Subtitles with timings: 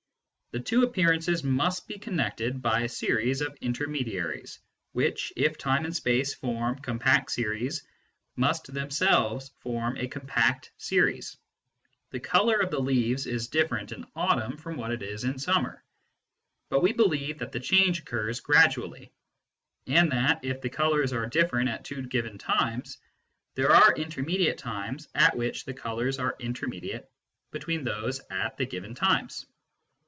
[0.53, 4.59] The two appearances must be connected by a series of inter mediaries,
[4.91, 7.87] which, if time and space form compact series,
[8.35, 11.37] must themselves form a compact series.
[12.09, 15.81] The colour of the leaves is difierent in autumn from what it is in summer;
[16.67, 19.13] but we believe that the change occurs gradually,
[19.87, 22.97] and that, if the colours are different at two given times,
[23.55, 27.09] there are intermediate times at which the colours are intermediate
[27.51, 29.45] between those at the given times.